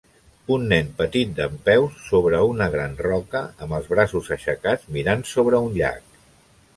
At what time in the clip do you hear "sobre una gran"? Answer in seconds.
2.05-2.97